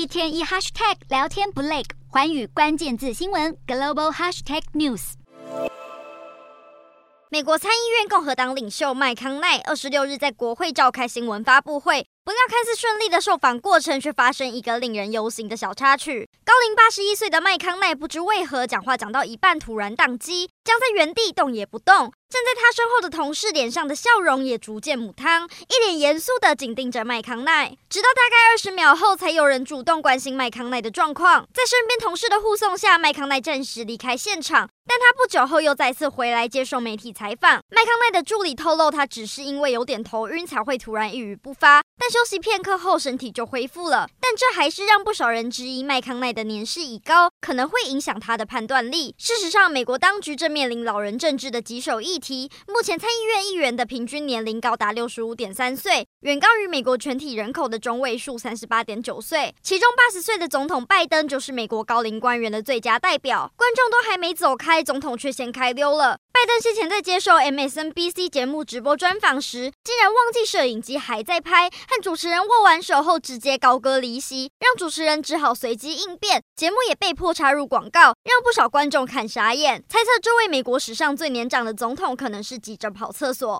[0.00, 5.12] 一天一 hashtag 聊天不累，环宇关键字新闻 global hashtag news。
[7.28, 16.28] 美国参议院共和党领袖麦康奈二十六日在国会召开新闻发布会，不料看似顺利的受访过程却发生一个令人忧心的小插曲。
[16.44, 22.12] 高龄八十一岁的麦康奈不知为何讲话讲到一半突然宕机，僵在原地动也不动。
[22.30, 31.48] 站在他身后的同事脸上的笑容也逐渐母汤，一脸严肃地紧盯着麦康奈，直到大概二十秒后，才有人主动关心麦康奈的状况。
[31.52, 37.60] 在身边同事的护送下，麦康奈暂时离开现场，但他不久后又再次回来接受媒体采访。
[37.70, 44.06] 麦康奈的助理透露，他只是因为有点头晕才会突然一语不发，但是休息片刻后身体就恢复了。
[44.20, 49.14] 但这还是让不少人质疑麦康奈的年事已高，可能会影响他的判断力。
[49.16, 52.50] 事实上，美国当局正面临老人政治的棘手议题。
[52.68, 59.54] 目前参议院议员的平均年龄高达六十五点三岁，远高于美国全体人口的中位数三十八点九岁。
[59.62, 63.50] 其中八十岁的总统拜登就是美国高龄官员的最佳代表。
[63.56, 66.18] 观众都还没走开，总统却先开溜了。
[66.32, 71.68] 拜登先前在接受 MSNBC 节目直播专访时，竟然忘记摄影机还在拍，
[72.00, 83.58] 主持人握完手后直接高歌离席，让主持人只好随机应变，节目也被迫插入广告，让不少观众看傻眼，猜测这位美国史上最年长的总统可能是急着跑厕所。